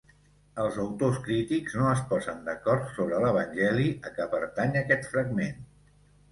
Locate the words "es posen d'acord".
1.91-2.89